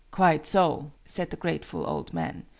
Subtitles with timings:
[0.09, 2.47] "Quite so," said the grateful old man.)